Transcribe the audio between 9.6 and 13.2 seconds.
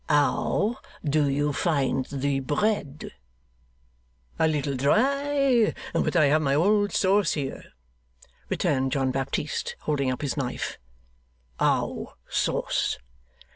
holding up his knife. 'How sauce?